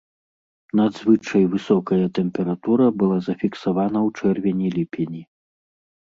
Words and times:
Надзвычай 0.79 1.43
высокая 1.55 2.05
тэмпература 2.17 2.87
была 3.03 3.17
зафіксавана 3.27 3.99
ў 4.07 4.23
чэрвені-ліпені. 4.23 5.21